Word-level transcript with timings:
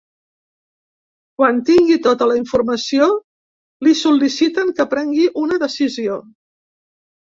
Quan 1.39 1.59
tingui 1.67 1.99
tota 2.09 2.29
la 2.33 2.39
informació, 2.41 3.11
li 3.89 3.97
sol·liciten 4.03 4.77
que 4.81 4.91
prengui 4.99 5.33
una 5.47 5.65
decisió. 5.71 6.23